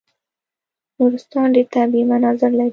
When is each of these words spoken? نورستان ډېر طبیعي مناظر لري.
نورستان 0.97 1.47
ډېر 1.55 1.67
طبیعي 1.73 2.03
مناظر 2.11 2.51
لري. 2.59 2.69